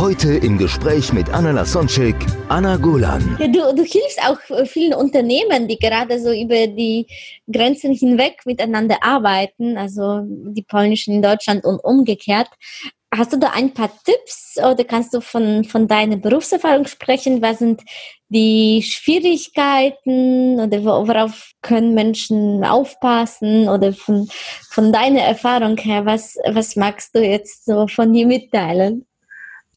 [0.00, 2.14] Heute im Gespräch mit Anna Lasonczek,
[2.48, 3.36] Anna Golan.
[3.40, 4.38] Ja, du, du hilfst auch
[4.68, 7.08] vielen Unternehmen, die gerade so über die
[7.50, 12.46] Grenzen hinweg miteinander arbeiten, also die polnischen in Deutschland und umgekehrt.
[13.12, 17.42] Hast du da ein paar Tipps oder kannst du von, von deiner Berufserfahrung sprechen?
[17.42, 17.82] Was sind
[18.28, 23.68] die Schwierigkeiten oder worauf können Menschen aufpassen?
[23.68, 24.28] Oder von,
[24.70, 29.07] von deiner Erfahrung her, was, was magst du jetzt so von dir mitteilen?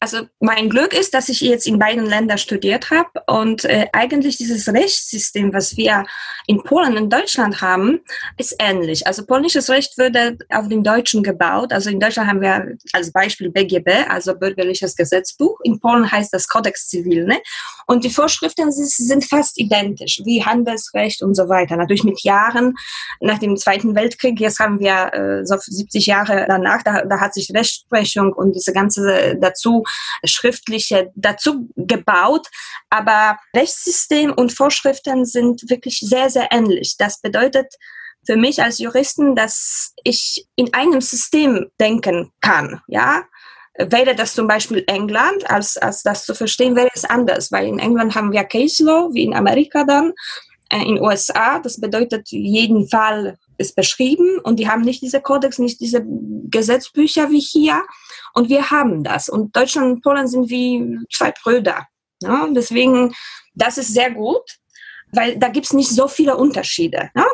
[0.02, 4.36] Also mein Glück ist, dass ich jetzt in beiden Ländern studiert habe und äh, eigentlich
[4.36, 6.04] dieses Rechtssystem, was wir
[6.48, 8.00] in Polen und Deutschland haben,
[8.36, 9.06] ist ähnlich.
[9.06, 11.72] Also polnisches Recht würde auf dem Deutschen gebaut.
[11.72, 15.60] Also in Deutschland haben wir als Beispiel BGB, also bürgerliches Gesetzbuch.
[15.62, 17.24] In Polen heißt das Codex Civil.
[17.24, 17.40] Ne?
[17.86, 21.76] Und die Vorschriften sind fast identisch, wie Handelsrecht und so weiter.
[21.76, 22.74] Natürlich mit Jahren
[23.20, 27.34] nach dem Zweiten Weltkrieg, jetzt haben wir äh, so 70 Jahre danach, da, da hat
[27.34, 29.84] sich Rechtsprechung und diese ganze dazu
[30.24, 32.48] schriftliche dazu gebaut,
[32.90, 36.96] aber Rechtssystem und Vorschriften sind wirklich sehr, sehr ähnlich.
[36.98, 37.74] Das bedeutet
[38.24, 43.24] für mich als Juristen, dass ich in einem System denken kann, ja.
[43.78, 47.78] Wäre das zum Beispiel England, als, als das zu verstehen, wäre es anders, weil in
[47.78, 50.12] England haben wir Case Law, wie in Amerika dann,
[50.80, 55.80] in USA, das bedeutet, jeden Fall ist beschrieben und die haben nicht diese Kodex, nicht
[55.80, 57.82] diese Gesetzbücher wie hier.
[58.34, 59.28] Und wir haben das.
[59.28, 61.86] Und Deutschland und Polen sind wie zwei Brüder.
[62.22, 62.48] Ja?
[62.50, 63.14] Deswegen,
[63.54, 64.42] das ist sehr gut,
[65.12, 67.10] weil da gibt's nicht so viele Unterschiede.
[67.14, 67.26] Ja?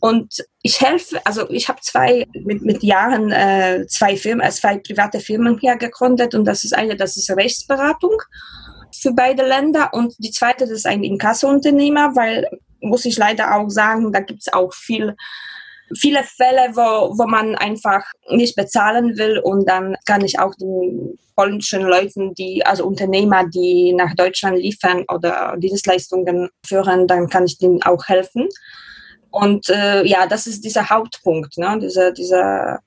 [0.00, 4.78] Und ich helfe, also ich habe zwei mit, mit Jahren äh, zwei Firmen, äh, zwei
[4.78, 8.20] private Firmen hier gegründet und das ist eine, das ist Rechtsberatung
[9.00, 12.46] für beide Länder und die zweite, das ist ein Inkasso-Unternehmer, weil
[12.82, 15.16] muss ich leider auch sagen, da gibt's auch viel
[15.98, 21.18] viele Fälle, wo, wo man einfach nicht bezahlen will und dann kann ich auch den
[21.34, 27.58] polnischen Leuten, die, also Unternehmer, die nach Deutschland liefern oder Dienstleistungen führen, dann kann ich
[27.58, 28.48] denen auch helfen.
[29.30, 31.78] Und äh, ja, das ist dieser Hauptpunkt, ne?
[31.80, 32.80] dieser, dieser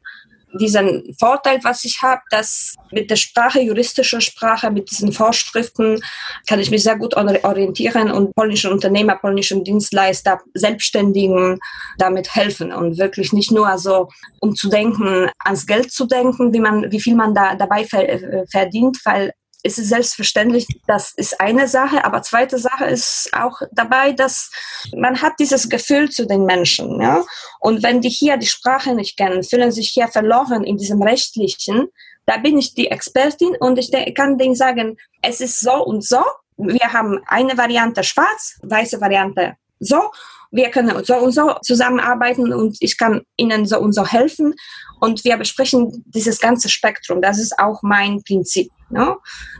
[0.58, 6.00] diesen Vorteil, was ich habe, dass mit der Sprache, juristischer Sprache, mit diesen Vorschriften
[6.48, 11.60] kann ich mich sehr gut orientieren und polnischen Unternehmer, polnischen Dienstleister, Selbstständigen
[11.98, 16.60] damit helfen und wirklich nicht nur so, um zu denken, ans Geld zu denken, wie
[16.60, 19.32] man, wie viel man da dabei verdient, weil
[19.66, 24.52] ist es selbstverständlich, das ist eine Sache, aber zweite Sache ist auch dabei, dass
[24.96, 27.24] man hat dieses Gefühl zu den Menschen, ja.
[27.60, 31.88] Und wenn die hier die Sprache nicht kennen, fühlen sich hier verloren in diesem rechtlichen,
[32.28, 36.24] da bin ich die Expertin und ich kann denen sagen, es ist so und so.
[36.58, 40.12] Wir haben eine Variante schwarz, weiße Variante so.
[40.56, 44.56] Wir können so und so zusammenarbeiten und ich kann Ihnen so und so helfen.
[45.02, 47.22] Und wir besprechen dieses ganze Spektrum.
[47.22, 48.72] Das ist auch mein Prinzip.
[48.90, 49.16] Ne?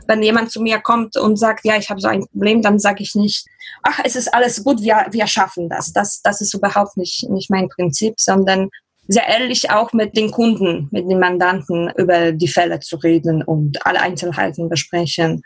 [0.06, 3.02] Wenn jemand zu mir kommt und sagt, ja, ich habe so ein Problem, dann sage
[3.02, 3.46] ich nicht,
[3.82, 5.92] ach, es ist alles gut, wir, wir schaffen das.
[5.92, 6.22] das.
[6.22, 8.70] Das ist überhaupt nicht, nicht mein Prinzip, sondern
[9.08, 13.84] sehr ehrlich auch mit den Kunden, mit den Mandanten über die Fälle zu reden und
[13.86, 15.42] alle Einzelheiten besprechen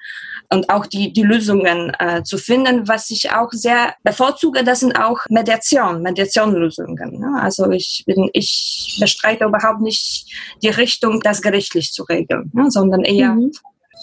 [0.51, 2.89] und auch die, die Lösungen äh, zu finden.
[2.89, 7.21] Was ich auch sehr bevorzuge, das sind auch Mediation, Mediationlösungen.
[7.21, 7.41] Ne?
[7.41, 10.27] Also ich bin, ich bestreite überhaupt nicht
[10.63, 12.71] die Richtung, das gerichtlich zu regeln, ne?
[12.71, 13.53] sondern eher, mhm.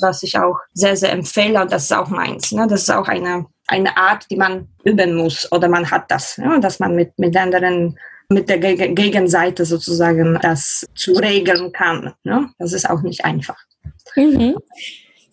[0.02, 2.52] was ich auch sehr, sehr empfehle und das ist auch meins.
[2.52, 2.68] Ne?
[2.68, 6.60] Das ist auch eine, eine Art, die man üben muss oder man hat das, ja?
[6.60, 7.98] dass man mit, mit anderen
[8.30, 12.14] mit der Gegenseite sozusagen das zu regeln kann.
[12.24, 12.50] Ne?
[12.60, 13.58] Das ist auch nicht einfach.
[14.16, 14.56] Mhm.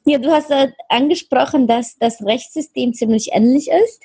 [0.07, 4.03] Ja, du hast äh, angesprochen, dass das Rechtssystem ziemlich ähnlich ist.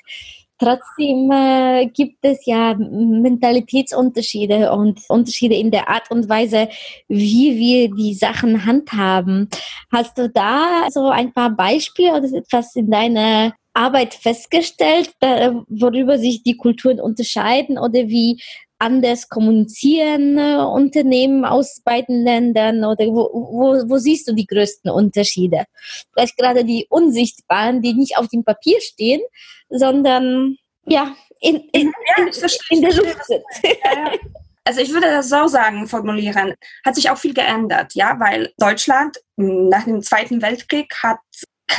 [0.58, 6.68] Trotzdem äh, gibt es ja Mentalitätsunterschiede und Unterschiede in der Art und Weise,
[7.08, 9.48] wie wir die Sachen handhaben.
[9.92, 16.18] Hast du da so ein paar Beispiele oder etwas in deiner Arbeit festgestellt, da, worüber
[16.18, 18.42] sich die Kulturen unterscheiden oder wie
[18.80, 24.90] anders kommunizieren äh, Unternehmen aus beiden Ländern oder wo, wo, wo siehst du die größten
[24.90, 25.64] Unterschiede?
[26.12, 29.20] Vielleicht gerade die unsichtbaren, die nicht auf dem Papier stehen,
[29.68, 30.56] sondern
[30.86, 32.32] ja, in, in, ja, in,
[32.70, 33.44] in der Luft sind.
[34.62, 36.54] Also ich würde das so sagen, formulieren,
[36.84, 41.18] hat sich auch viel geändert, ja, weil Deutschland nach dem Zweiten Weltkrieg hat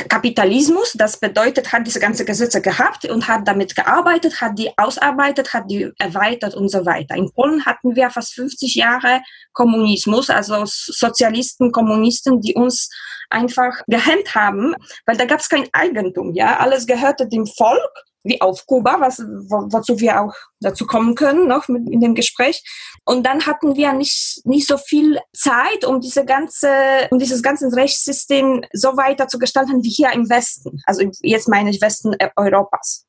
[0.08, 5.52] Kapitalismus, das bedeutet, hat diese ganze Gesetze gehabt und hat damit gearbeitet, hat die ausarbeitet,
[5.52, 7.14] hat die erweitert und so weiter.
[7.16, 9.22] In Polen hatten wir fast 50 Jahre
[9.52, 12.88] Kommunismus, also Sozialisten, Kommunisten, die uns
[13.30, 14.74] einfach gehemmt haben,
[15.06, 17.90] weil da gab es kein Eigentum, ja, alles gehörte dem Volk
[18.24, 22.14] wie auf Kuba, was, wo, wozu wir auch dazu kommen können, noch mit, in dem
[22.14, 22.62] Gespräch.
[23.04, 26.68] Und dann hatten wir nicht, nicht so viel Zeit, um diese ganze,
[27.10, 30.80] um dieses ganze Rechtssystem so weiter zu gestalten wie hier im Westen.
[30.86, 33.06] Also jetzt meine ich Westen Europas.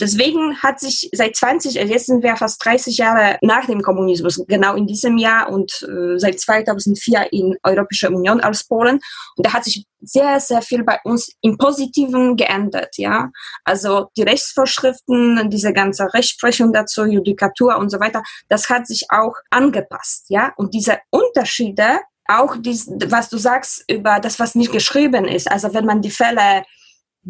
[0.00, 4.42] Deswegen hat sich seit 20, äh, jetzt sind wir fast 30 Jahre nach dem Kommunismus,
[4.46, 9.00] genau in diesem Jahr und äh, seit 2004 in Europäischer Union als Polen.
[9.36, 13.30] Und da hat sich sehr, sehr viel bei uns im Positiven geändert, ja.
[13.64, 19.34] Also die Rechtsvorschriften, diese ganze Rechtsprechung dazu, Judikatur und so weiter, das hat sich auch
[19.50, 20.52] angepasst, ja.
[20.56, 25.72] Und diese Unterschiede, auch dies, was du sagst über das, was nicht geschrieben ist, also
[25.74, 26.62] wenn man die Fälle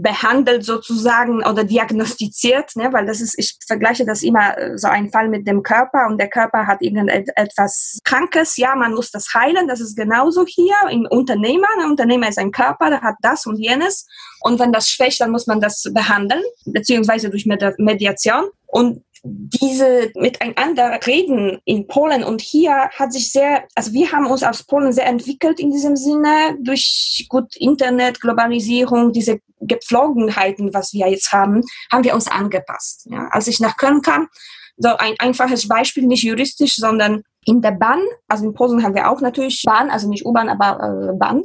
[0.00, 5.10] behandelt sozusagen oder diagnostiziert, ne, weil das ist, ich vergleiche das immer äh, so ein
[5.10, 9.66] Fall mit dem Körper und der Körper hat irgendetwas Krankes, ja, man muss das heilen,
[9.66, 13.58] das ist genauso hier im Unternehmer, ein Unternehmer ist ein Körper, der hat das und
[13.58, 14.06] jenes.
[14.40, 18.44] Und wenn das schwächt, dann muss man das behandeln, beziehungsweise durch Mediation.
[18.66, 24.42] Und diese miteinander reden in Polen und hier hat sich sehr, also wir haben uns
[24.42, 31.08] als Polen sehr entwickelt in diesem Sinne durch gut Internet, Globalisierung, diese Gepflogenheiten, was wir
[31.08, 33.08] jetzt haben, haben wir uns angepasst.
[33.10, 33.28] Ja.
[33.30, 34.28] Als ich nach Köln kam,
[34.76, 39.10] so ein einfaches Beispiel, nicht juristisch, sondern in der Bahn, also in Polen haben wir
[39.10, 41.42] auch natürlich Bahn, also nicht U-Bahn, aber äh, Bahn.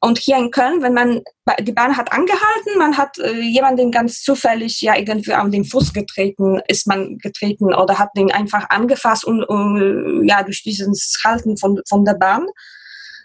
[0.00, 1.22] Und hier in Köln, wenn man,
[1.60, 5.92] die Bahn hat angehalten, man hat äh, jemanden ganz zufällig ja irgendwie an den Fuß
[5.92, 11.56] getreten, ist man getreten oder hat den einfach angefasst und, und ja, durch dieses Halten
[11.56, 12.46] von, von der Bahn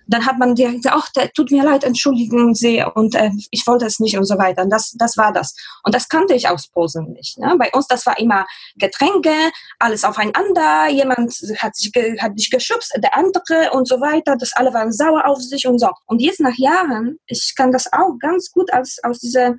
[0.07, 3.85] dann hat man direkt gesagt, ach, tut mir leid, entschuldigen Sie und äh, ich wollte
[3.85, 4.63] es nicht und so weiter.
[4.63, 5.55] Und das, das war das.
[5.83, 7.37] Und das kannte ich aus Posen nicht.
[7.37, 7.55] Ne?
[7.57, 8.45] Bei uns, das war immer
[8.75, 9.33] Getränke,
[9.79, 14.35] alles aufeinander, jemand hat sich hat dich geschubst, der andere und so weiter.
[14.37, 15.89] Das alle waren sauer auf sich und so.
[16.05, 19.55] Und jetzt nach Jahren, ich kann das auch ganz gut als, aus dieser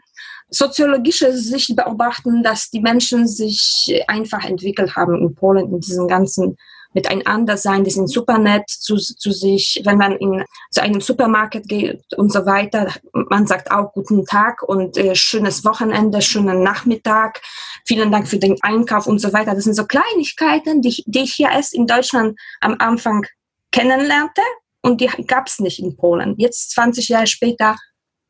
[0.50, 6.56] soziologische Sicht beobachten, dass die Menschen sich einfach entwickelt haben in Polen in diesen ganzen
[6.94, 11.69] miteinander sein, die sind super nett zu, zu sich, wenn man in zu einem Supermarkt
[11.69, 12.88] geht und so weiter.
[13.12, 17.43] Man sagt auch guten Tag und äh, schönes Wochenende, schönen Nachmittag,
[17.85, 19.55] vielen Dank für den Einkauf und so weiter.
[19.55, 23.26] Das sind so Kleinigkeiten, die, die ich hier erst in Deutschland am Anfang
[23.73, 24.43] kennenlernte
[24.82, 26.35] und die gab es nicht in Polen.
[26.38, 27.76] Jetzt 20 Jahre später,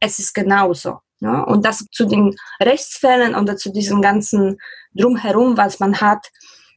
[0.00, 1.00] es ist genauso.
[1.20, 1.42] Ja?
[1.42, 4.58] Und das zu den Rechtsfällen oder zu diesem ganzen
[4.94, 6.30] Drumherum, was man hat,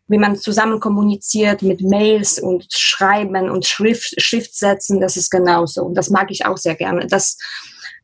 [0.08, 5.84] wie man zusammen kommuniziert mit Mails und Schreiben und Schrift, Schriftsätzen, das ist genauso.
[5.84, 7.08] Und das mag ich auch sehr gerne.
[7.08, 7.38] Das,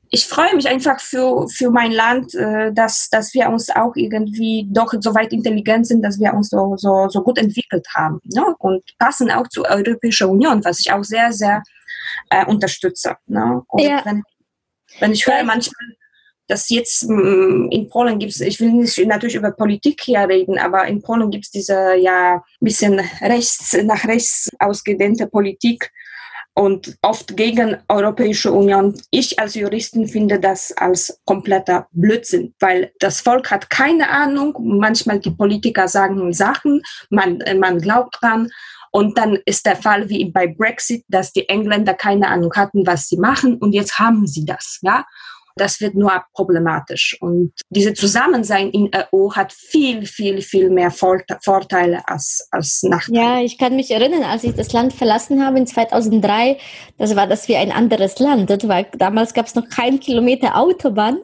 [0.10, 4.68] ich freue mich einfach für, für mein Land, äh, dass, dass wir uns auch irgendwie
[4.70, 8.20] doch so weit intelligent sind, dass wir uns so, so, so gut entwickelt haben.
[8.26, 8.44] Ne?
[8.60, 11.64] Und passen auch zur Europäischen Union, was ich auch sehr, sehr
[12.30, 13.16] äh, unterstütze.
[13.28, 13.62] Ne?
[13.70, 14.02] Und ja.
[14.04, 14.24] wenn,
[15.00, 15.96] wenn ich höre manchmal,
[16.48, 20.58] dass jetzt mm, in Polen gibt es, ich will nicht natürlich über Politik hier reden,
[20.58, 25.92] aber in Polen gibt es diese ja bisschen rechts, nach rechts ausgedehnte Politik
[26.56, 28.94] und oft gegen Europäische Union.
[29.10, 34.56] Ich als Juristin finde das als kompletter Blödsinn, weil das Volk hat keine Ahnung.
[34.60, 38.50] Manchmal die Politiker sagen Sachen, man, man glaubt dran.
[38.92, 43.08] Und dann ist der Fall wie bei Brexit, dass die Engländer keine Ahnung hatten, was
[43.08, 43.58] sie machen.
[43.58, 45.04] Und jetzt haben sie das, ja
[45.56, 47.18] das wird nur problematisch.
[47.22, 53.20] Und diese Zusammensein in EU hat viel, viel, viel mehr Vorteile als, als Nachteile.
[53.20, 56.58] Ja, ich kann mich erinnern, als ich das Land verlassen habe in 2003,
[56.98, 58.50] das war das wie ein anderes Land.
[58.68, 61.18] War, damals gab es noch keinen Kilometer Autobahn.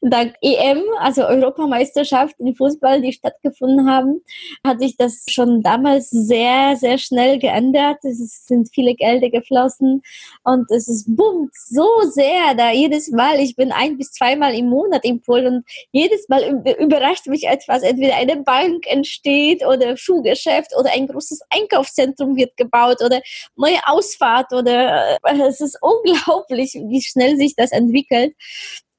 [0.00, 4.20] Dank EM, also Europameisterschaft im Fußball, die stattgefunden haben,
[4.64, 7.98] hat sich das schon damals sehr, sehr schnell geändert.
[8.04, 10.02] Es sind viele Gelder geflossen
[10.44, 13.40] und es ist boomt so sehr da jedes Mal.
[13.40, 17.82] Ich bin ein bis zweimal im Monat in Polen und jedes Mal überrascht mich etwas.
[17.82, 23.20] Entweder eine Bank entsteht oder Schuhgeschäft oder ein großes Einkaufszentrum wird gebaut oder
[23.56, 28.34] neue Ausfahrt oder äh, es ist unglaublich, wie schnell sich das entwickelt.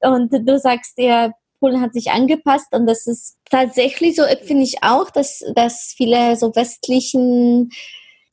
[0.00, 4.82] Und du sagst ja, Polen hat sich angepasst und das ist tatsächlich so, finde ich
[4.82, 7.70] auch, dass, dass viele so westlichen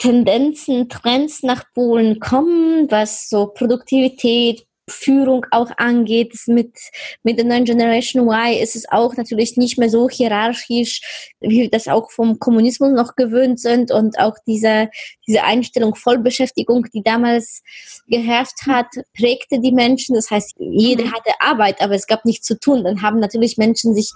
[0.01, 6.33] Tendenzen, Trends nach Polen kommen, was so Produktivität, Führung auch angeht.
[6.47, 6.77] Mit,
[7.23, 11.01] mit der neuen Generation Y ist es auch natürlich nicht mehr so hierarchisch,
[11.39, 14.89] wie wir das auch vom Kommunismus noch gewöhnt sind und auch diese,
[15.27, 17.61] diese Einstellung Vollbeschäftigung, die damals
[18.07, 20.15] geherrscht hat, prägte die Menschen.
[20.15, 21.13] Das heißt, jeder mhm.
[21.13, 22.83] hatte Arbeit, aber es gab nichts zu tun.
[22.83, 24.11] Dann haben natürlich Menschen sich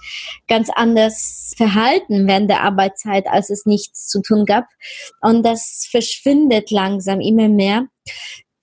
[0.48, 4.66] ganz anders verhalten während der Arbeitszeit, als es nichts zu tun gab.
[5.20, 7.86] Und das verschwindet langsam immer mehr.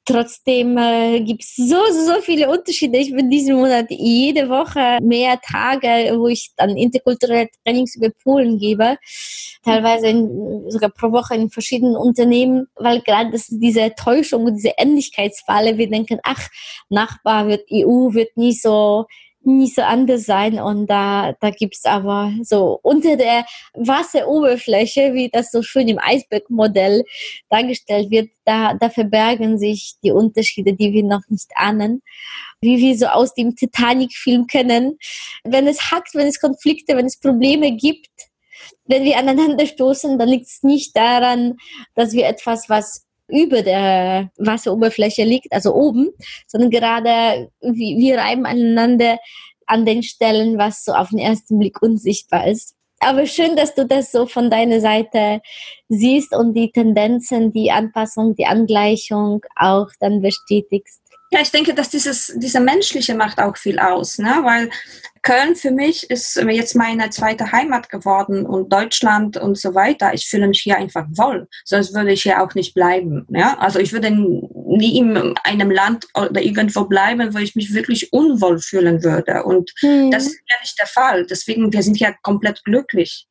[0.05, 2.97] Trotzdem äh, gibt es so, so viele Unterschiede.
[2.97, 8.57] Ich bin diesen Monat jede Woche mehr Tage, wo ich dann interkulturelle Trainings über Polen
[8.59, 8.97] gebe.
[9.63, 15.77] Teilweise in, sogar pro Woche in verschiedenen Unternehmen, weil gerade diese Täuschung und diese Ähnlichkeitsfalle,
[15.77, 16.49] wir denken, ach,
[16.89, 19.05] Nachbar wird EU, wird nie so
[19.45, 20.59] nicht so anders sein.
[20.59, 27.03] Und da, da gibt's aber so unter der Wasseroberfläche, wie das so schön im Eisbergmodell
[27.49, 32.01] dargestellt wird, da, da verbergen sich die Unterschiede, die wir noch nicht ahnen.
[32.61, 34.97] Wie wir so aus dem Titanic-Film kennen.
[35.43, 38.09] Wenn es hackt, wenn es Konflikte, wenn es Probleme gibt,
[38.85, 41.57] wenn wir aneinander stoßen, dann liegt es nicht daran,
[41.95, 46.09] dass wir etwas, was über der Wasseroberfläche liegt, also oben,
[46.47, 49.17] sondern gerade wir reiben aneinander
[49.65, 52.75] an den Stellen, was so auf den ersten Blick unsichtbar ist.
[52.99, 55.41] Aber schön, dass du das so von deiner Seite
[55.89, 61.02] siehst und die Tendenzen, die Anpassung, die Angleichung auch dann bestätigst.
[61.33, 64.41] Ja, ich denke, dass dieses, diese menschliche macht auch viel aus, ne?
[64.43, 64.69] weil
[65.23, 70.13] Köln für mich ist jetzt meine zweite Heimat geworden und Deutschland und so weiter.
[70.13, 73.25] Ich fühle mich hier einfach wohl, sonst würde ich hier auch nicht bleiben.
[73.29, 73.57] Ja?
[73.57, 78.59] Also ich würde nie in einem Land oder irgendwo bleiben, wo ich mich wirklich unwohl
[78.59, 79.41] fühlen würde.
[79.41, 80.11] Und mhm.
[80.11, 81.25] das ist ja nicht der Fall.
[81.25, 83.25] Deswegen, wir sind ja komplett glücklich.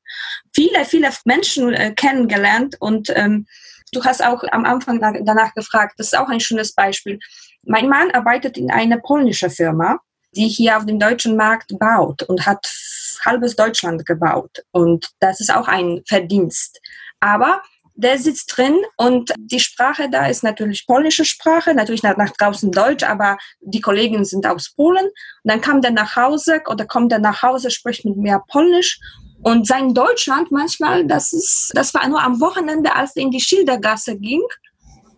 [0.53, 3.47] Viele, viele Menschen äh, kennengelernt und ähm,
[3.93, 5.95] du hast auch am Anfang danach gefragt.
[5.99, 7.21] Das ist auch ein schönes Beispiel
[7.65, 10.01] mein Mann arbeitet in einer polnischen Firma,
[10.35, 12.73] die hier auf dem deutschen Markt baut und hat
[13.25, 14.65] halbes Deutschland gebaut.
[14.73, 16.81] Und das ist auch ein Verdienst.
[17.21, 17.63] Aber
[17.95, 22.73] der sitzt drin und die Sprache da ist natürlich polnische Sprache, natürlich nach, nach draußen
[22.73, 25.05] Deutsch, aber die Kollegen sind aus Polen.
[25.05, 25.13] Und
[25.45, 28.99] dann kam der nach Hause oder kommt er nach Hause, spricht mit mir Polnisch
[29.43, 33.41] und sein Deutschland manchmal, das ist, das war nur am Wochenende, als er in die
[33.41, 34.43] Schildergasse ging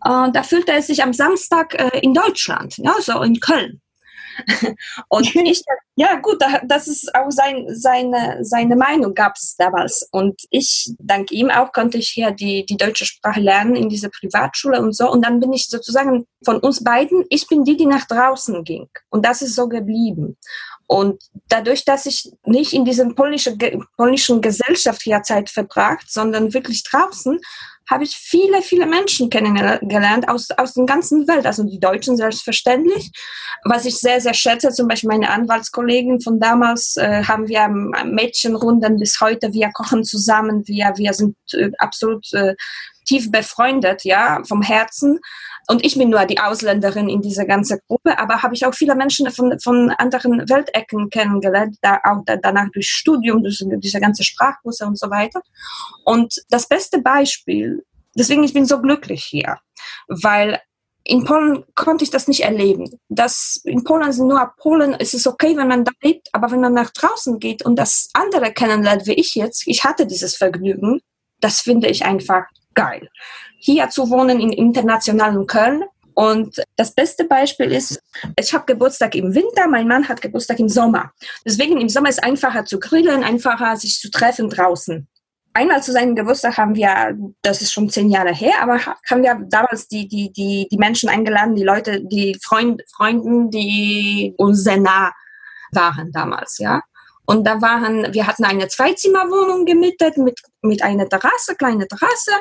[0.05, 3.81] da fühlte er sich am Samstag äh, in Deutschland, ja, so in Köln.
[5.09, 5.63] und ich,
[5.97, 10.09] ja gut, das ist auch sein, seine, seine Meinung gab es damals.
[10.11, 14.09] Und ich, dank ihm auch, konnte ich hier die, die deutsche Sprache lernen in dieser
[14.09, 15.11] Privatschule und so.
[15.11, 18.89] Und dann bin ich sozusagen von uns beiden, ich bin die, die nach draußen ging.
[19.11, 20.37] Und das ist so geblieben.
[20.87, 23.59] Und dadurch, dass ich nicht in diesem polnischen,
[23.97, 27.41] polnischen Gesellschaft hier Zeit verbracht, sondern wirklich draußen,
[27.91, 33.11] habe ich viele, viele Menschen kennengelernt aus, aus der ganzen Welt, also die Deutschen selbstverständlich.
[33.65, 38.99] Was ich sehr, sehr schätze, zum Beispiel meine Anwaltskollegen von damals, äh, haben wir Mädchenrunden
[38.99, 42.55] bis heute, wir kochen zusammen, wir, wir sind äh, absolut äh,
[43.05, 45.21] tief befreundet, ja, vom Herzen.
[45.69, 48.95] Und ich bin nur die Ausländerin in dieser ganzen Gruppe, aber habe ich auch viele
[48.95, 54.25] Menschen von, von anderen Weltecken kennengelernt, da auch da, danach durch Studium, durch diese ganze
[54.25, 55.41] Sprachkurse und so weiter.
[56.05, 57.85] Und das beste Beispiel,
[58.15, 59.59] deswegen ich bin so glücklich hier,
[60.09, 60.61] weil
[61.05, 62.91] in Polen konnte ich das nicht erleben.
[63.09, 66.61] Das, in Polen sind nur Polen, es ist okay, wenn man da lebt, aber wenn
[66.61, 71.01] man nach draußen geht und das andere kennenlernt, wie ich jetzt, ich hatte dieses Vergnügen,
[71.41, 72.45] das finde ich einfach
[72.75, 73.09] geil.
[73.59, 75.85] Hier zu wohnen in internationalen Köln.
[76.15, 78.01] Und das beste Beispiel ist,
[78.39, 81.11] ich habe Geburtstag im Winter, mein Mann hat Geburtstag im Sommer.
[81.45, 85.09] Deswegen im Sommer ist einfacher zu grillen, einfacher sich zu treffen draußen.
[85.55, 89.41] Einmal zu seinem Geburtstag haben wir, das ist schon zehn Jahre her, aber haben wir
[89.49, 94.79] damals die, die, die, die Menschen eingeladen, die Leute, die Freund, Freunden, die uns sehr
[94.79, 95.13] nah
[95.71, 96.83] waren damals, ja.
[97.27, 102.33] Und da waren, wir hatten eine Zweizimmerwohnung gemietet mit, mit einer Terrasse, kleine Terrasse.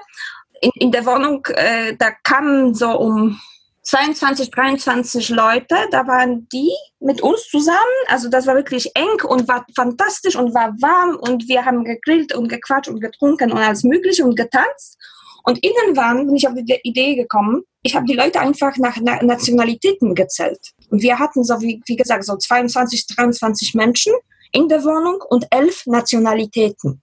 [0.61, 3.39] In, in der Wohnung, äh, da kamen so um
[3.83, 7.77] 22, 23 Leute, da waren die mit uns zusammen.
[8.07, 12.33] Also das war wirklich eng und war fantastisch und war warm und wir haben gegrillt
[12.33, 14.97] und gequatscht und getrunken und alles Mögliche und getanzt.
[15.45, 18.95] Und innen waren, bin ich auf die Idee gekommen, ich habe die Leute einfach nach
[18.97, 20.71] Nationalitäten gezählt.
[20.89, 24.13] Und wir hatten so, wie, wie gesagt, so 22, 23 Menschen
[24.53, 27.01] in der Wohnung und elf Nationalitäten.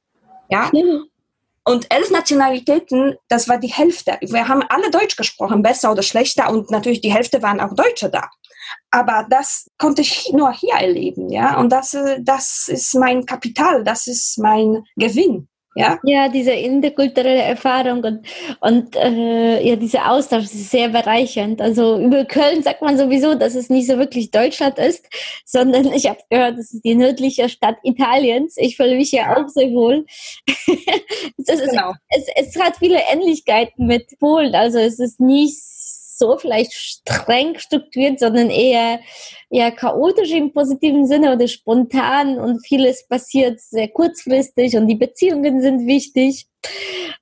[0.48, 0.70] Ja?
[0.72, 1.06] Mhm.
[1.64, 4.18] Und elf Nationalitäten, das war die Hälfte.
[4.22, 8.08] Wir haben alle Deutsch gesprochen, besser oder schlechter, und natürlich die Hälfte waren auch Deutsche
[8.08, 8.30] da.
[8.90, 11.58] Aber das konnte ich nur hier erleben, ja.
[11.58, 15.48] Und das, äh, das ist mein Kapital, das ist mein Gewinn.
[15.76, 18.26] Ja, ja diese interkulturelle Erfahrung und,
[18.60, 21.60] und äh, ja, dieser Austausch ist sehr bereichernd.
[21.60, 25.04] Also über Köln sagt man sowieso, dass es nicht so wirklich Deutschland ist,
[25.44, 28.56] sondern ich habe gehört, es ist die nördliche Stadt Italiens.
[28.56, 30.06] Ich fühle mich ja auch sehr wohl.
[31.36, 31.92] ist, genau.
[32.08, 34.54] es, es hat viele Ähnlichkeiten mit Polen.
[34.54, 35.56] Also es ist nicht
[36.20, 39.00] so vielleicht streng strukturiert, sondern eher,
[39.50, 45.60] eher chaotisch im positiven Sinne oder spontan und vieles passiert sehr kurzfristig und die Beziehungen
[45.60, 46.46] sind wichtig.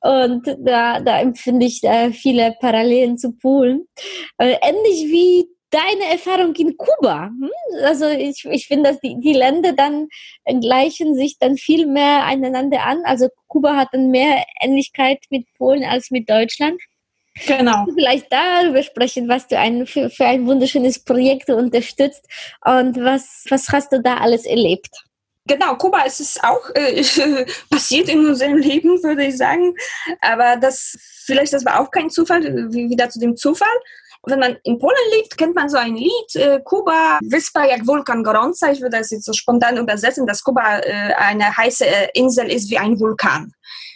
[0.03, 3.87] Und da, da empfinde ich äh, viele Parallelen zu Polen.
[4.37, 7.27] Äh, ähnlich wie deine Erfahrung in Kuba.
[7.27, 7.51] Hm?
[7.85, 10.09] Also ich, ich finde, dass die, die Länder dann
[10.61, 13.03] gleichen sich dann viel mehr einander an.
[13.05, 16.81] Also Kuba hat dann mehr Ähnlichkeit mit Polen als mit Deutschland.
[17.47, 17.87] Genau.
[17.95, 22.25] Vielleicht darüber sprechen, was du ein, für, für ein wunderschönes Projekt unterstützt
[22.65, 24.91] und was, was hast du da alles erlebt?
[25.49, 27.03] Genau, Kuba ist es auch äh,
[27.71, 29.75] passiert in unserem Leben, würde ich sagen.
[30.21, 33.69] Aber das vielleicht das war auch kein Zufall, wieder zu dem Zufall.
[34.27, 38.25] Wenn man in Polen lebt, kennt man so ein Lied, äh, Kuba, Wyspa jak Vulkan
[38.25, 38.71] Gorąca.
[38.73, 42.69] Ich würde das jetzt so spontan übersetzen, dass Kuba äh, eine heiße äh, Insel ist
[42.69, 43.53] wie ein Vulkan.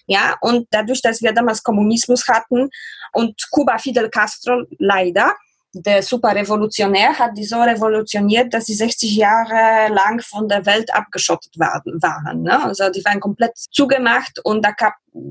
[0.07, 2.71] Ja, und dadurch, dass wir damals Kommunismus hatten
[3.13, 5.35] und Kuba Fidel Castro leider,
[5.75, 11.59] der Superrevolutionär hat die so revolutioniert, dass sie 60 Jahre lang von der Welt abgeschottet
[11.59, 12.43] waren.
[12.43, 12.63] ne?
[12.63, 14.73] Also die waren komplett zugemacht und da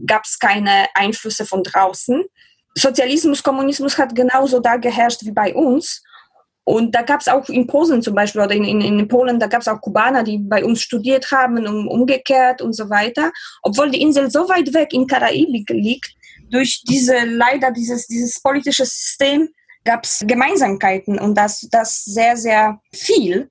[0.07, 2.23] gab es keine Einflüsse von draußen.
[2.75, 6.01] Sozialismus, Kommunismus hat genauso da geherrscht wie bei uns.
[6.63, 9.47] Und da gab es auch in Posen zum Beispiel oder in, in, in Polen, da
[9.47, 13.31] gab es auch Kubaner, die bei uns studiert haben und umgekehrt und so weiter.
[13.63, 16.15] Obwohl die Insel so weit weg in Karibik liegt,
[16.51, 19.49] durch diese leider dieses, dieses politische System
[19.83, 23.49] gab es Gemeinsamkeiten und das, das sehr, sehr viel.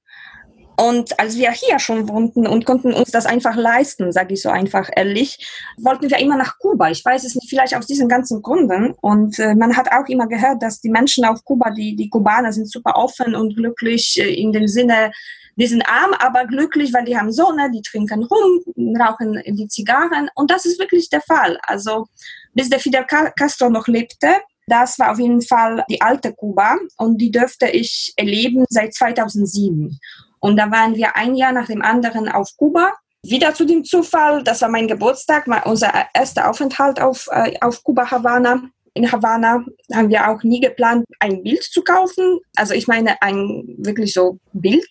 [0.80, 4.49] Und als wir hier schon wohnten und konnten uns das einfach leisten, sage ich so
[4.49, 6.90] einfach ehrlich, wollten wir immer nach Kuba.
[6.90, 8.95] Ich weiß es nicht, vielleicht aus diesen ganzen Gründen.
[9.02, 12.50] Und äh, man hat auch immer gehört, dass die Menschen auf Kuba, die, die Kubaner
[12.54, 15.12] sind super offen und glücklich äh, in dem Sinne,
[15.57, 18.61] die sind arm, aber glücklich, weil die haben Sonne, die trinken rum,
[18.99, 20.30] rauchen die Zigarren.
[20.35, 21.59] Und das ist wirklich der Fall.
[21.64, 22.07] Also
[22.54, 24.28] bis der Fidel Castro noch lebte,
[24.71, 29.99] das war auf jeden Fall die alte Kuba und die dürfte ich erleben seit 2007.
[30.38, 32.95] Und da waren wir ein Jahr nach dem anderen auf Kuba.
[33.23, 38.10] Wieder zu dem Zufall, das war mein Geburtstag, unser erster Aufenthalt auf, äh, auf Kuba
[38.10, 38.63] Havana.
[38.95, 42.39] In Havana haben wir auch nie geplant, ein Bild zu kaufen.
[42.56, 44.89] Also ich meine ein wirklich so Bild.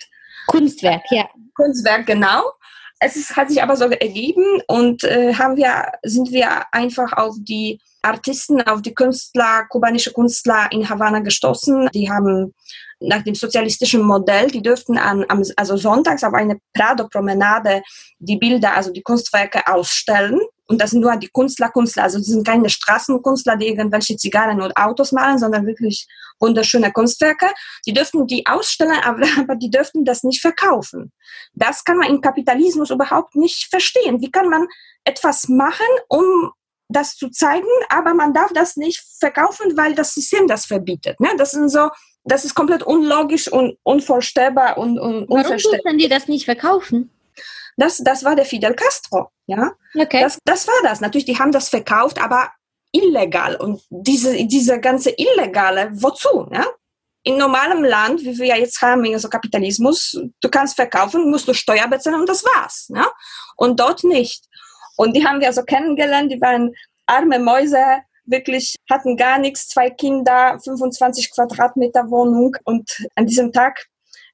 [0.48, 1.28] Kunstwerk, ja.
[1.56, 2.43] Kunstwerk, genau.
[2.99, 7.79] Es hat sich aber so ergeben und äh, haben wir, sind wir einfach auf die
[8.01, 11.89] Artisten, auf die Künstler, kubanische Künstler in Havanna gestoßen.
[11.93, 12.53] Die haben
[12.99, 17.81] nach dem sozialistischen Modell, die dürften an, also sonntags auf eine Prado-Promenade
[18.19, 20.39] die Bilder, also die Kunstwerke ausstellen.
[20.69, 22.03] Und das sind nur die Künstler, Künstler.
[22.03, 26.08] Also das sind keine Straßenkünstler, die irgendwelche Zigarren und Autos malen, sondern wirklich
[26.39, 27.47] wunderschöne Kunstwerke.
[27.88, 31.12] Die dürften die ausstellen, aber, aber die dürften das nicht verkaufen.
[31.53, 34.21] Das kann man im Kapitalismus überhaupt nicht verstehen.
[34.21, 34.67] Wie kann man
[35.05, 36.51] etwas machen, um
[36.88, 41.19] das zu zeigen, aber man darf das nicht verkaufen, weil das System das verbietet.
[41.19, 41.29] Ne?
[41.38, 41.89] Das sind so,
[42.23, 47.12] das ist komplett unlogisch und unvorstellbar und, und Warum dürfen die das nicht verkaufen?
[47.80, 49.72] Das, das war der Fidel Castro, ja.
[49.98, 50.22] Okay.
[50.22, 51.00] Das, das war das.
[51.00, 52.52] Natürlich, die haben das verkauft, aber
[52.92, 53.56] illegal.
[53.56, 56.50] Und diese, diese ganze Illegale, wozu?
[56.52, 56.65] Ja?
[57.24, 61.54] In normalem Land, wie wir ja jetzt haben, also Kapitalismus, du kannst verkaufen, musst du
[61.54, 62.89] Steuer bezahlen und das war's.
[62.94, 63.08] Ja?
[63.56, 64.46] Und dort nicht.
[64.98, 66.74] Und die haben wir so kennengelernt, die waren
[67.06, 67.82] arme Mäuse,
[68.26, 72.58] wirklich hatten gar nichts, zwei Kinder, 25 Quadratmeter Wohnung.
[72.65, 73.86] Und an diesem Tag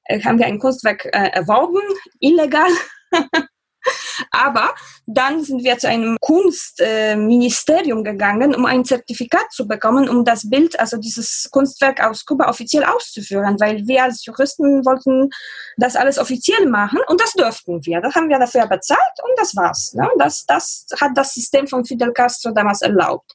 [0.04, 1.80] äh, haben wir ein Kunstwerk äh, erworben,
[2.18, 2.70] illegal.
[4.30, 4.74] Aber
[5.06, 10.78] dann sind wir zu einem Kunstministerium gegangen, um ein Zertifikat zu bekommen, um das Bild,
[10.80, 15.30] also dieses Kunstwerk aus Kuba offiziell auszuführen, weil wir als Juristen wollten
[15.76, 18.00] das alles offiziell machen und das durften wir.
[18.00, 19.94] Das haben wir dafür bezahlt und das war's.
[19.94, 20.08] Ne?
[20.18, 23.32] Das, das hat das System von Fidel Castro damals erlaubt.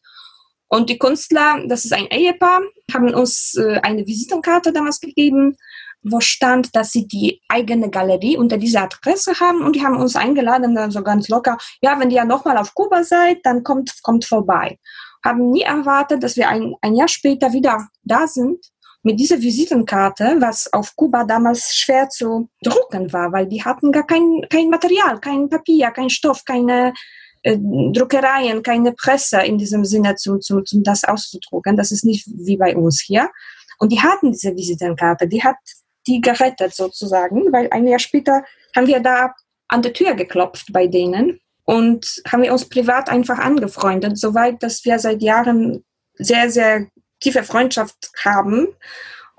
[0.68, 2.62] Und die Künstler, das ist ein Ehepaar,
[2.94, 5.58] haben uns äh, eine Visitenkarte damals gegeben
[6.04, 10.16] wo stand, dass sie die eigene Galerie unter dieser Adresse haben und die haben uns
[10.16, 14.26] eingeladen, dann so ganz locker, ja, wenn ihr nochmal auf Kuba seid, dann kommt, kommt
[14.26, 14.80] vorbei.
[15.24, 18.66] Haben nie erwartet, dass wir ein, ein Jahr später wieder da sind
[19.04, 24.06] mit dieser Visitenkarte, was auf Kuba damals schwer zu drucken war, weil die hatten gar
[24.06, 26.94] kein, kein Material, kein Papier, kein Stoff, keine
[27.44, 31.78] äh, Druckereien, keine Presse in diesem Sinne, zum, zum, zum das auszudrucken.
[31.78, 33.30] Das ist nicht wie bei uns hier.
[33.80, 35.58] Und die hatten diese Visitenkarte, die hat
[36.08, 38.44] die gerettet sozusagen, weil ein Jahr später
[38.76, 39.34] haben wir da
[39.68, 44.84] an der Tür geklopft bei denen und haben wir uns privat einfach angefreundet, soweit, dass
[44.86, 45.84] wir seit Jahren
[46.16, 46.88] sehr, sehr
[47.20, 48.68] tiefe Freundschaft haben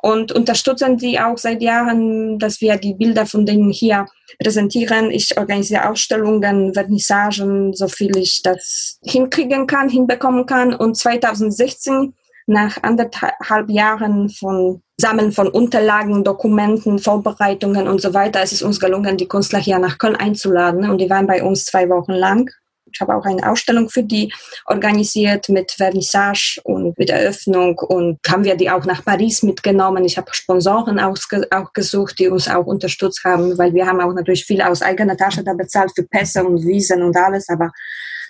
[0.03, 4.07] und unterstützen die auch seit Jahren, dass wir die Bilder von denen hier
[4.41, 5.13] präsentieren.
[5.13, 10.75] Ich organisiere Ausstellungen, Vernissagen, so viel ich das hinkriegen kann, hinbekommen kann.
[10.75, 12.15] Und 2016,
[12.47, 18.81] nach anderthalb Jahren von Sammeln von Unterlagen, Dokumenten, Vorbereitungen und so weiter, ist es uns
[18.81, 20.89] gelungen, die Künstler hier nach Köln einzuladen.
[20.89, 22.51] Und die waren bei uns zwei Wochen lang.
[22.95, 24.33] Ich habe auch eine Ausstellung für die
[24.67, 30.05] organisiert mit Vernissage und mit Eröffnung und haben wir die auch nach Paris mitgenommen.
[30.05, 34.45] Ich habe Sponsoren auch gesucht, die uns auch unterstützt haben, weil wir haben auch natürlich
[34.45, 37.71] viel aus eigener Tasche da bezahlt für Pässe und Wiesen und alles, aber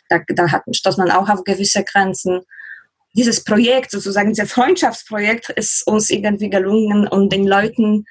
[0.08, 2.42] da, da hat, stoß man auch auf gewisse Grenzen.
[3.14, 8.04] Dieses Projekt, sozusagen dieses Freundschaftsprojekt, ist uns irgendwie gelungen und den Leuten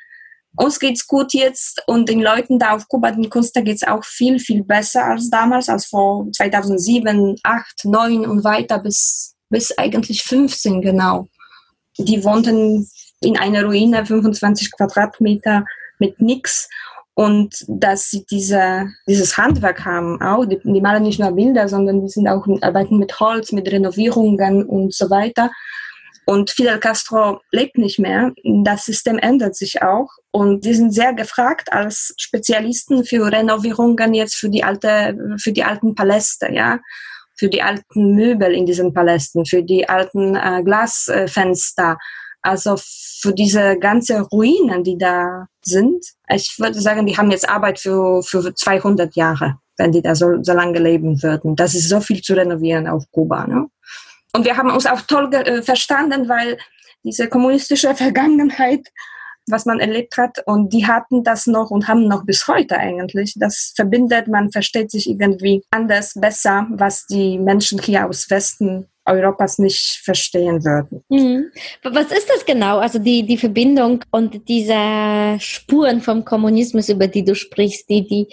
[0.57, 4.37] uns geht's gut jetzt und den Leuten da auf Kuba, den Künstler geht's auch viel,
[4.39, 10.81] viel besser als damals, als vor 2007, 8, 9 und weiter bis, bis eigentlich 15
[10.81, 11.27] genau.
[11.97, 12.89] Die wohnten
[13.21, 15.65] in einer Ruine, 25 Quadratmeter
[15.99, 16.67] mit nix
[17.13, 22.02] und dass sie diese, dieses Handwerk haben auch, die, die malen nicht nur Bilder, sondern
[22.02, 25.52] die sind auch arbeiten mit Holz, mit Renovierungen und so weiter
[26.26, 28.32] und Fidel Castro lebt nicht mehr.
[28.63, 30.08] Das System ändert sich auch.
[30.32, 35.63] Und die sind sehr gefragt als Spezialisten für Renovierungen jetzt für die alte, für die
[35.63, 36.80] alten Paläste, ja.
[37.38, 41.97] Für die alten Möbel in diesen Palästen, für die alten äh, Glasfenster.
[42.41, 46.04] Also für diese ganze Ruinen, die da sind.
[46.27, 50.41] Ich würde sagen, die haben jetzt Arbeit für, für 200 Jahre, wenn die da so,
[50.41, 51.56] so lange leben würden.
[51.56, 53.67] Das ist so viel zu renovieren auf Kuba, ne?
[54.34, 56.58] Und wir haben uns auch toll äh, verstanden, weil
[57.04, 58.88] diese kommunistische Vergangenheit,
[59.47, 63.34] was man erlebt hat, und die hatten das noch und haben noch bis heute eigentlich.
[63.38, 69.60] Das verbindet, man versteht sich irgendwie anders, besser, was die Menschen hier aus Westen Europas
[69.60, 71.04] nicht verstehen würden.
[71.10, 71.52] Mhm.
[71.84, 72.80] Was ist das genau?
[72.80, 78.28] Also die, die Verbindung und diese Spuren vom Kommunismus, über die du sprichst, die die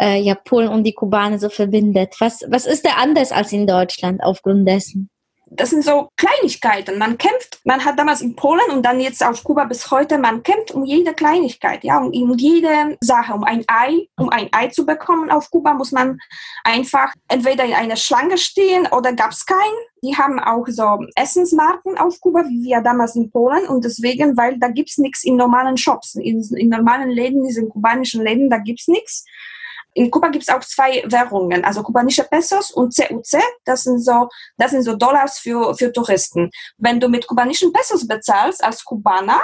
[0.00, 2.14] äh, ja, Polen und die Kubaner so verbindet.
[2.18, 5.10] Was, was ist da anders als in Deutschland aufgrund dessen?
[5.48, 6.98] Das sind so Kleinigkeiten.
[6.98, 10.42] Man kämpft, man hat damals in Polen und dann jetzt auf Kuba bis heute, man
[10.42, 14.68] kämpft um jede Kleinigkeit, ja, um, um jede Sache, um ein Ei, um ein Ei
[14.68, 16.18] zu bekommen auf Kuba muss man
[16.64, 19.60] einfach entweder in einer Schlange stehen oder gab es keinen.
[20.02, 24.58] Die haben auch so Essensmarken auf Kuba, wie wir damals in Polen und deswegen, weil
[24.58, 28.88] da gibt's nichts in normalen Shops, in, in normalen Läden, diesen kubanischen Läden, da gibt's
[28.88, 29.24] nichts
[29.96, 33.40] in Kuba gibt es auch zwei Währungen, also kubanische Pesos und CUC.
[33.64, 34.28] Das sind so,
[34.58, 36.50] das sind so Dollars für, für Touristen.
[36.76, 39.42] Wenn du mit kubanischen Pesos bezahlst als Kubaner,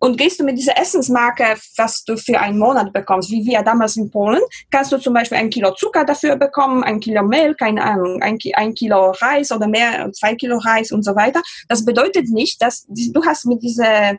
[0.00, 3.96] und gehst du mit dieser Essensmarke, was du für einen Monat bekommst, wie wir damals
[3.96, 7.82] in Polen, kannst du zum Beispiel ein Kilo Zucker dafür bekommen, ein Kilo Mehl, keine
[7.82, 11.42] Ahnung, ein, ein Kilo Reis oder mehr, zwei Kilo Reis und so weiter.
[11.68, 14.16] Das bedeutet nicht, dass du hast mit dieser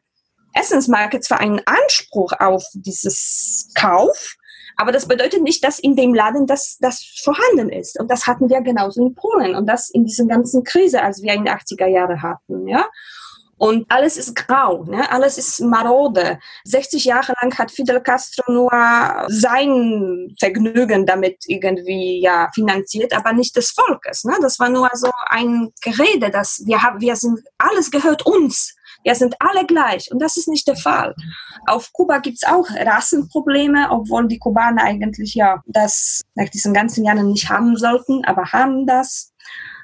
[0.54, 4.36] Essensmarke zwar einen Anspruch auf dieses Kauf,
[4.80, 8.00] aber das bedeutet nicht, dass in dem Laden das, das vorhanden ist.
[8.00, 11.34] Und das hatten wir genauso in Polen und das in dieser ganzen Krise, als wir
[11.34, 12.86] in den 80er Jahren hatten, ja.
[13.58, 15.12] Und alles ist grau, ne?
[15.12, 16.39] alles ist marode.
[16.63, 18.72] 60 Jahre lang hat Fidel Castro nur
[19.28, 24.24] sein Vergnügen damit irgendwie ja finanziert, aber nicht des Volkes.
[24.24, 24.38] Ne?
[24.42, 28.78] Das war nur so ein Gerede, dass wir wir sind, alles gehört uns.
[29.03, 31.15] Wir sind alle gleich und das ist nicht der Fall.
[31.67, 37.05] Auf Kuba gibt es auch Rassenprobleme, obwohl die Kubaner eigentlich ja das nach diesen ganzen
[37.05, 39.33] Jahren nicht haben sollten, aber haben das.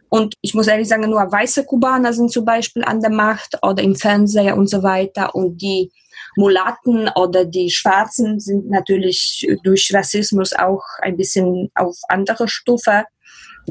[0.09, 3.81] Und ich muss ehrlich sagen, nur weiße Kubaner sind zum Beispiel an der Macht oder
[3.81, 5.33] im Fernseher und so weiter.
[5.33, 5.91] Und die
[6.37, 13.05] Mulatten oder die Schwarzen sind natürlich durch Rassismus auch ein bisschen auf andere Stufe.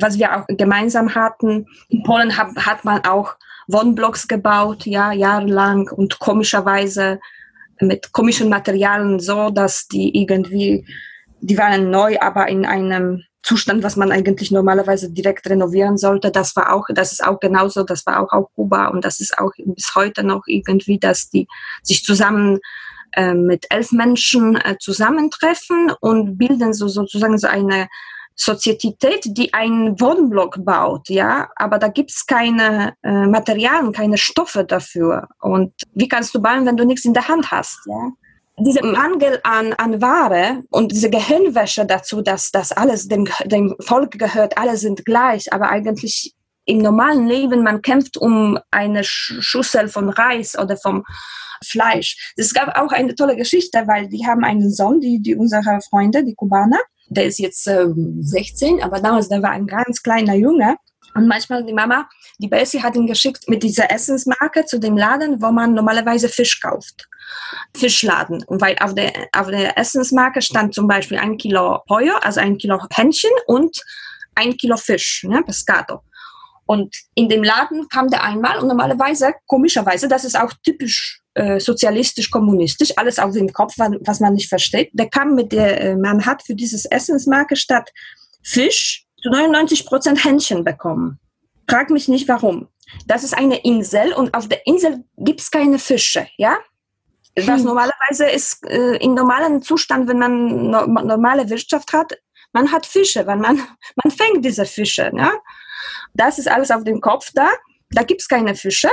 [0.01, 3.37] Was wir auch gemeinsam hatten, in Polen hat, hat man auch
[3.69, 7.21] Wohnblocks gebaut, ja, jahrelang und komischerweise
[7.81, 10.87] mit komischen Materialien so, dass die irgendwie,
[11.41, 16.31] die waren neu, aber in einem Zustand, was man eigentlich normalerweise direkt renovieren sollte.
[16.31, 19.37] Das war auch, das ist auch genauso, das war auch auf Kuba und das ist
[19.37, 21.47] auch bis heute noch irgendwie, dass die
[21.83, 22.59] sich zusammen
[23.13, 27.89] äh, mit elf Menschen äh, zusammentreffen und bilden so sozusagen so eine
[28.37, 35.29] Sozietät, die einen Wohnblock baut, ja, aber da gibt's keine äh, Materialien, keine Stoffe dafür.
[35.41, 38.11] Und wie kannst du bauen, wenn du nichts in der Hand hast, ja?
[38.57, 44.13] Dieser Mangel an, an Ware und diese Gehirnwäsche dazu, dass das alles dem, dem Volk
[44.13, 50.09] gehört, alle sind gleich, aber eigentlich im normalen Leben, man kämpft um eine Schüssel von
[50.09, 51.05] Reis oder vom
[51.65, 52.33] Fleisch.
[52.37, 56.25] Es gab auch eine tolle Geschichte, weil die haben einen Sohn, die, die unsere Freunde,
[56.25, 57.87] die Kubaner, Der ist jetzt äh,
[58.21, 60.77] 16, aber damals, der war ein ganz kleiner Junge.
[61.15, 65.41] Und manchmal die Mama, die Bessie hat ihn geschickt mit dieser Essensmarke zu dem Laden,
[65.41, 67.07] wo man normalerweise Fisch kauft.
[67.77, 68.43] Fischladen.
[68.45, 72.59] Und weil auf der, auf der Essensmarke stand zum Beispiel ein Kilo Pollo, also ein
[72.59, 73.81] Kilo Hähnchen und
[74.35, 76.01] ein Kilo Fisch, ne, Pescado.
[76.67, 81.61] Und in dem Laden kam der einmal und normalerweise, komischerweise, das ist auch typisch äh,
[81.61, 84.91] sozialistisch-kommunistisch, alles auf dem Kopf, was man nicht versteht.
[84.93, 87.91] Der kam mit der, äh, man hat für dieses Essensmarke statt
[88.43, 91.19] Fisch zu 99 Prozent Hähnchen bekommen.
[91.69, 92.69] Frag mich nicht warum.
[93.07, 96.59] Das ist eine Insel und auf der Insel gibt's keine Fische, ja?
[97.37, 97.65] Was hm.
[97.65, 102.17] normalerweise ist äh, im normalen Zustand, wenn man no normale Wirtschaft hat,
[102.53, 103.57] man hat Fische, weil man,
[104.03, 105.11] man fängt diese Fische.
[105.15, 105.33] Ja?
[106.15, 107.49] Das ist alles auf dem Kopf da.
[107.91, 108.89] Da gibt es keine Fische.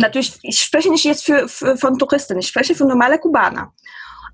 [0.00, 3.72] Natürlich, ich spreche nicht jetzt für, für, von Touristen, ich spreche von normalen Kubaner.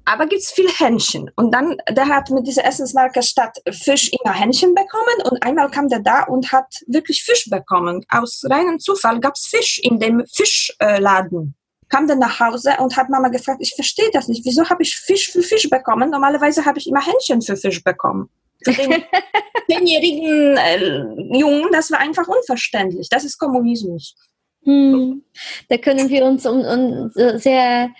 [0.05, 1.31] Aber gibt es viel Hähnchen.
[1.37, 5.31] Und dann, der hat mit dieser Essensmarke statt Fisch immer Hähnchen bekommen.
[5.31, 8.05] Und einmal kam der da und hat wirklich Fisch bekommen.
[8.11, 11.55] Aus reinem Zufall gab es Fisch in dem Fischladen
[11.91, 14.97] kam dann nach Hause und hat Mama gefragt, ich verstehe das nicht, wieso habe ich
[14.97, 16.11] Fisch für Fisch bekommen?
[16.11, 18.29] Normalerweise habe ich immer Hähnchen für Fisch bekommen.
[18.65, 19.05] Für den
[19.71, 23.09] zehnjährigen äh, Jungen, das war einfach unverständlich.
[23.11, 24.17] Das ist Kommunismus.
[24.65, 25.23] Hm.
[25.69, 27.91] Da können wir uns um, um sehr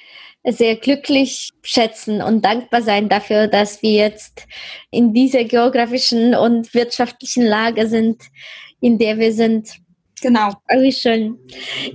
[0.47, 4.47] sehr glücklich schätzen und dankbar sein dafür, dass wir jetzt
[4.91, 8.23] in dieser geografischen und wirtschaftlichen Lage sind,
[8.81, 9.71] in der wir sind.
[10.25, 10.55] Genau.
[10.71, 11.39] Wie schön.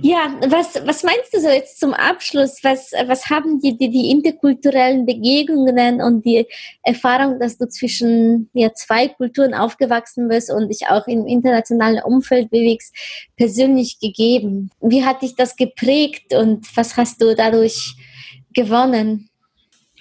[0.02, 2.60] Ja, was, was meinst du so jetzt zum Abschluss?
[2.62, 6.46] Was, was haben die, die, die interkulturellen Begegnungen und die
[6.84, 12.50] Erfahrung, dass du zwischen ja, zwei Kulturen aufgewachsen bist und dich auch im internationalen Umfeld
[12.50, 12.94] bewegst,
[13.36, 14.70] persönlich gegeben?
[14.80, 17.96] Wie hat dich das geprägt und was hast du dadurch
[18.54, 19.28] gewonnen?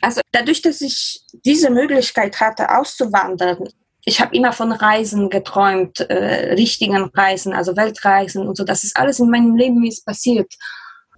[0.01, 3.69] Also dadurch, dass ich diese Möglichkeit hatte, auszuwandern,
[4.09, 8.63] ich habe immer von Reisen geträumt, äh, richtigen Reisen, also Weltreisen und so.
[8.63, 10.51] Das ist alles in meinem Leben ist passiert.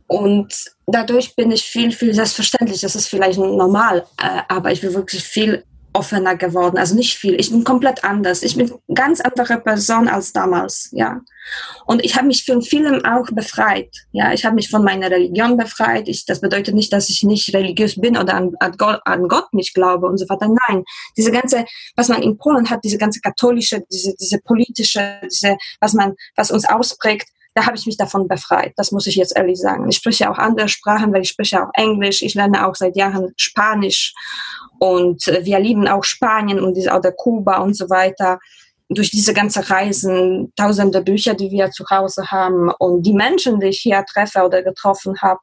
[0.08, 0.54] Und
[0.88, 2.82] dadurch bin ich viel, viel selbstverständlich.
[2.82, 6.77] Das ist vielleicht normal, äh, aber ich bin wirklich viel offener geworden.
[6.77, 7.39] Also nicht viel.
[7.39, 8.43] Ich bin komplett anders.
[8.43, 11.21] Ich bin ganz andere Person als damals, ja.
[11.86, 13.89] Und ich habe mich von vielem auch befreit.
[14.12, 16.08] Ja, ich habe mich von meiner Religion befreit.
[16.08, 19.54] Ich, das bedeutet nicht, dass ich nicht religiös bin oder an, an, Gott, an Gott
[19.54, 20.47] nicht glaube und so weiter.
[20.67, 20.84] Nein,
[21.17, 25.93] diese ganze, was man in Polen hat, diese ganze katholische, diese, diese politische, diese, was
[25.93, 28.73] man, was uns ausprägt, da habe ich mich davon befreit.
[28.77, 29.89] Das muss ich jetzt ehrlich sagen.
[29.89, 32.21] Ich spreche auch andere Sprachen, weil ich spreche auch Englisch.
[32.21, 34.13] Ich lerne auch seit Jahren Spanisch
[34.79, 38.39] und äh, wir lieben auch Spanien und auch der Kuba und so weiter.
[38.89, 43.67] Durch diese ganze Reisen, tausende Bücher, die wir zu Hause haben und die Menschen, die
[43.67, 45.39] ich hier treffe oder getroffen habe,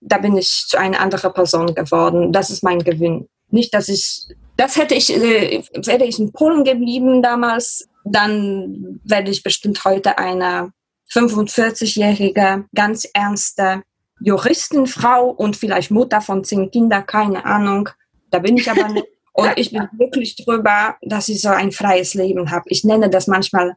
[0.00, 2.32] da bin ich zu einer anderen Person geworden.
[2.32, 3.28] Das ist mein Gewinn.
[3.48, 9.30] Nicht, dass ich, das hätte ich, äh, wäre ich in Polen geblieben damals, dann werde
[9.30, 10.72] ich bestimmt heute eine
[11.12, 13.82] 45-jährige, ganz ernste
[14.20, 17.88] Juristenfrau und vielleicht Mutter von zehn Kindern, keine Ahnung.
[18.30, 19.06] Da bin ich aber nicht.
[19.34, 22.64] Und ich bin wirklich drüber, dass ich so ein freies Leben habe.
[22.66, 23.74] Ich nenne das manchmal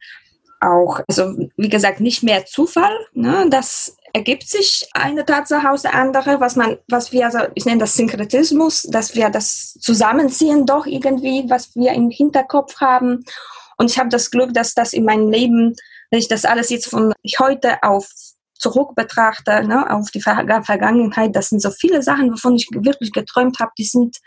[0.59, 2.93] auch, also wie gesagt, nicht mehr Zufall.
[3.13, 3.47] Ne?
[3.49, 7.79] Das ergibt sich eine Tatsache aus der anderen, was man, was wir, also ich nenne
[7.79, 13.23] das Synkretismus, dass wir das zusammenziehen doch irgendwie, was wir im Hinterkopf haben.
[13.77, 15.75] Und ich habe das Glück, dass das in meinem Leben
[16.11, 18.07] wenn ich das alles jetzt von heute auf
[18.57, 23.59] zurück betrachte, ne, auf die Vergangenheit, das sind so viele Sachen, wovon ich wirklich geträumt
[23.59, 24.17] habe, die sind,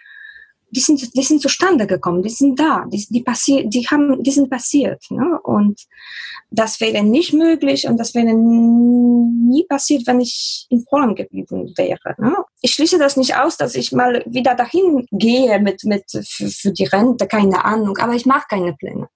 [0.71, 4.31] die sind, die sind zustande gekommen, die sind da, die, die passiert, die haben, die
[4.31, 5.81] sind passiert, ne, und
[6.51, 12.15] das wäre nicht möglich und das wäre nie passiert, wenn ich in Polen geblieben wäre.
[12.19, 12.37] Ne?
[12.63, 16.73] Ich schließe das nicht aus, dass ich mal wieder dahin gehe mit, mit für, für
[16.73, 19.09] die Rente, keine Ahnung, aber ich mache keine Pläne.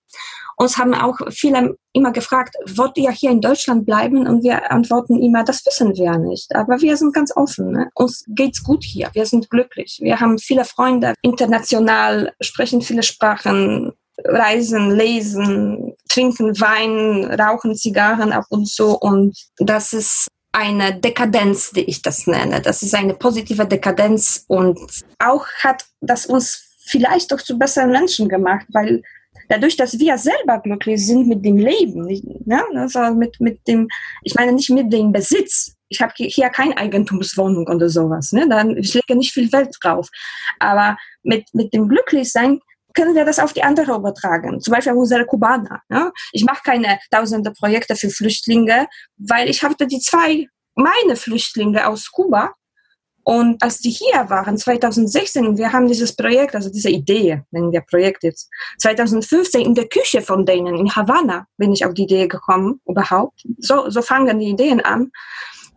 [0.56, 4.26] Uns haben auch viele immer gefragt, wollt ihr hier in Deutschland bleiben?
[4.26, 6.54] Und wir antworten immer, das wissen wir nicht.
[6.54, 7.72] Aber wir sind ganz offen.
[7.72, 7.90] Ne?
[7.94, 9.10] Uns geht's gut hier.
[9.12, 9.98] Wir sind glücklich.
[10.00, 13.92] Wir haben viele Freunde international, sprechen viele Sprachen,
[14.24, 18.96] reisen, lesen, trinken Wein, rauchen Zigarren ab und zu.
[18.96, 22.60] Und das ist eine Dekadenz, die ich das nenne.
[22.60, 24.78] Das ist eine positive Dekadenz und
[25.18, 29.02] auch hat das uns vielleicht doch zu besseren Menschen gemacht, weil
[29.48, 32.06] dadurch, dass wir selber glücklich sind mit dem Leben,
[32.44, 32.62] ne?
[32.74, 33.88] also mit, mit dem,
[34.22, 35.74] ich meine nicht mit dem Besitz.
[35.88, 38.32] Ich habe hier keine Eigentumswohnung oder sowas.
[38.32, 38.48] Ne?
[38.48, 40.08] Dann, ich lege nicht viel Welt drauf.
[40.58, 42.60] Aber mit, mit dem Glücklichsein
[42.94, 44.60] können wir das auf die andere übertragen.
[44.60, 45.82] Zum Beispiel unsere Kubaner.
[45.90, 46.10] Ja?
[46.32, 48.86] Ich mache keine tausende Projekte für Flüchtlinge,
[49.18, 52.54] weil ich hatte die zwei, meine Flüchtlinge aus Kuba,
[53.24, 57.82] Und als die hier waren, 2016, wir haben dieses Projekt, also diese Idee, nennen wir
[57.82, 62.26] Projekt jetzt, 2015 in der Küche von denen in Havanna bin ich auf die Idee
[62.26, 63.44] gekommen, überhaupt.
[63.58, 65.12] So, so fangen die Ideen an.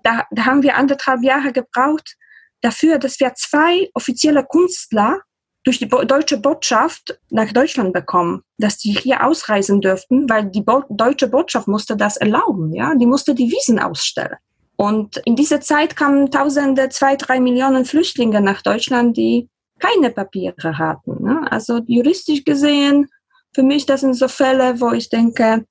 [0.03, 2.15] Da, da haben wir anderthalb Jahre gebraucht
[2.62, 5.19] dafür, dass wir zwei offizielle Künstler
[5.63, 10.84] durch die deutsche Botschaft nach Deutschland bekommen, dass die hier ausreisen dürften, weil die Bo
[10.89, 14.38] deutsche Botschaft musste das erlauben, ja, die musste die Wiesen ausstellen.
[14.77, 20.77] Und in dieser Zeit kamen Tausende, zwei, drei Millionen Flüchtlinge nach Deutschland, die keine Papiere
[20.77, 21.23] hatten.
[21.23, 21.47] Ne?
[21.49, 23.07] Also juristisch gesehen,
[23.53, 25.65] für mich, das sind so Fälle, wo ich denke,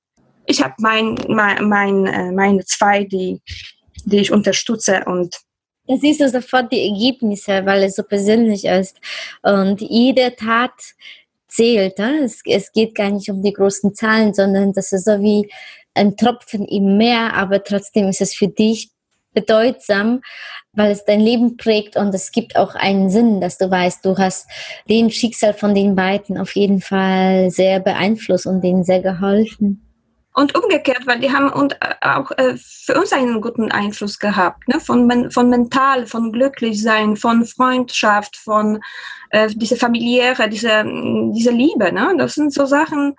[0.47, 3.41] ich habe mein, mein, mein, äh, meine zwei, die,
[4.05, 5.35] die ich unterstütze und
[5.87, 8.99] da siehst du sofort die Ergebnisse, weil es so persönlich ist.
[9.43, 10.73] Und jede Tat
[11.47, 11.99] zählt.
[11.99, 12.23] Ne?
[12.23, 15.47] Es, es geht gar nicht um die großen Zahlen, sondern das ist so wie
[15.93, 18.89] ein Tropfen im Meer, aber trotzdem ist es für dich
[19.35, 20.21] bedeutsam,
[20.73, 24.17] weil es dein Leben prägt und es gibt auch einen Sinn, dass du weißt, du
[24.17, 24.49] hast
[24.89, 29.81] den Schicksal von den beiden auf jeden Fall sehr beeinflusst und denen sehr geholfen.
[30.37, 34.67] Und umgekehrt, weil die haben und äh, auch äh, für uns einen guten Einfluss gehabt,
[34.67, 34.81] ne?
[34.81, 38.81] von, von mental, von glücklich sein, von Freundschaft, von
[39.29, 40.83] äh, diese familiäre, diese,
[41.33, 41.93] diese Liebe.
[41.93, 42.15] Ne?
[42.17, 43.15] Das sind so Sachen,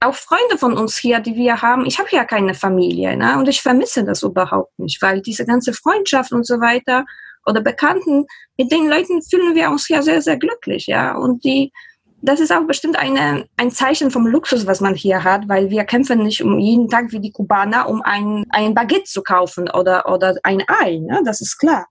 [0.00, 3.38] auch Freunde von uns hier, die wir haben, ich habe ja keine Familie ne?
[3.38, 7.04] und ich vermisse das überhaupt nicht, weil diese ganze Freundschaft und so weiter
[7.46, 11.16] oder Bekannten, mit den Leuten fühlen wir uns ja sehr, sehr glücklich, ja.
[11.16, 11.72] Und die,
[12.20, 15.84] das ist auch bestimmt eine, ein Zeichen vom Luxus, was man hier hat, weil wir
[15.84, 20.12] kämpfen nicht um jeden Tag wie die Kubaner, um ein, ein Baguette zu kaufen oder,
[20.12, 21.22] oder ein Ei, ne?
[21.24, 21.86] das ist klar.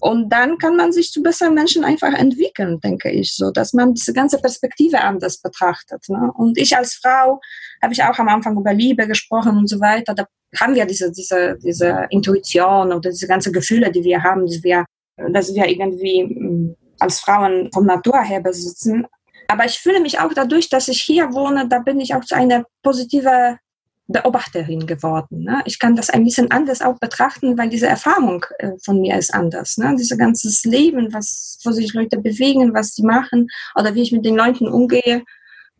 [0.00, 3.94] Und dann kann man sich zu besseren Menschen einfach entwickeln, denke ich, so, dass man
[3.94, 6.08] diese ganze Perspektive anders betrachtet.
[6.08, 6.30] Ne?
[6.36, 7.40] Und ich als Frau
[7.82, 10.14] habe ich auch am Anfang über Liebe gesprochen und so weiter.
[10.14, 10.26] Da
[10.58, 14.84] haben wir diese, diese, diese Intuition oder diese ganzen Gefühle, die wir haben, dass wir,
[15.32, 19.06] dass wir irgendwie mm, als Frauen von Natur her besitzen.
[19.48, 22.34] Aber ich fühle mich auch dadurch, dass ich hier wohne, da bin ich auch zu
[22.34, 23.58] einer positive
[24.08, 25.44] Beobachterin geworden.
[25.44, 25.62] Ne?
[25.64, 29.34] Ich kann das ein bisschen anders auch betrachten, weil diese Erfahrung äh, von mir ist
[29.34, 29.78] anders.
[29.78, 29.94] Ne?
[29.98, 34.24] Dieses ganze Leben, was, wo sich Leute bewegen, was sie machen oder wie ich mit
[34.24, 35.24] den Leuten umgehe,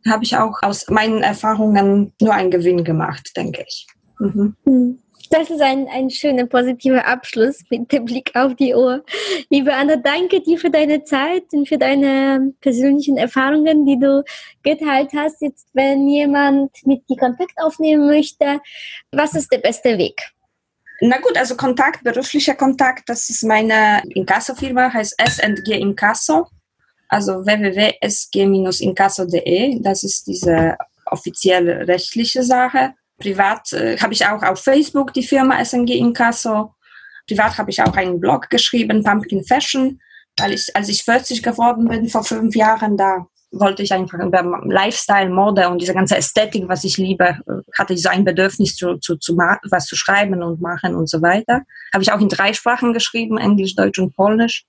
[0.09, 3.87] habe ich auch aus meinen Erfahrungen nur einen Gewinn gemacht, denke ich.
[4.19, 4.57] Mhm.
[4.65, 4.99] Hm.
[5.31, 9.05] Das ist ein, ein schöner positiver Abschluss mit dem Blick auf die Uhr.
[9.51, 14.25] Liebe Anna, danke dir für deine Zeit und für deine persönlichen Erfahrungen, die du
[14.63, 15.43] geteilt hast.
[15.43, 18.61] Jetzt, wenn jemand mit dir Kontakt aufnehmen möchte,
[19.13, 20.21] was ist der beste Weg?
[21.01, 26.47] Na gut, also Kontakt, beruflicher Kontakt, das ist meine Inkasso-Firma, heißt S&G Inkasso,
[27.09, 32.95] also www.sg-inkasso.de, das ist diese offizielle rechtliche Sache.
[33.19, 36.75] Privat äh, habe ich auch auf Facebook die Firma SNG Inkasso.
[37.27, 40.01] Privat habe ich auch einen Blog geschrieben, Pumpkin Fashion,
[40.39, 44.43] weil ich, als ich 40 geworden bin vor fünf Jahren, da wollte ich einfach über
[44.65, 48.77] Lifestyle, Mode und diese ganze Ästhetik, was ich liebe, äh, hatte ich so ein Bedürfnis
[48.77, 51.63] zu, zu, zu was zu schreiben und machen und so weiter.
[51.93, 54.65] Habe ich auch in drei Sprachen geschrieben, Englisch, Deutsch und Polnisch.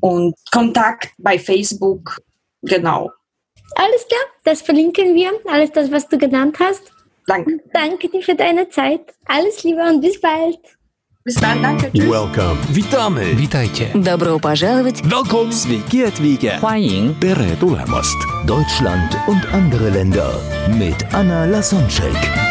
[0.00, 2.18] Und Kontakt bei Facebook,
[2.62, 3.12] genau.
[3.76, 6.91] Alles klar, das verlinken wir, alles das, was du genannt hast.
[7.25, 7.59] Danke.
[7.73, 9.01] Danke dir für deine Zeit.
[9.25, 10.59] Alles Liebe und bis bald.
[11.23, 11.91] Bis dann, danke.
[11.91, 12.09] Tschüss.
[12.09, 12.57] Welcome.
[12.69, 13.37] Witamy.
[13.37, 13.87] Witajcie.
[13.93, 15.01] Добро пожаловать!
[15.03, 15.51] Welcome.
[15.51, 16.57] Sveiki atvykę.
[16.61, 18.17] 欢迎 Tere tulemast.
[18.45, 20.31] Deutschland und andere Länder
[20.79, 22.50] mit Anna Lasonczek.